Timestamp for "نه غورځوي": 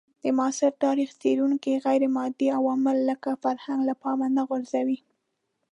4.37-4.99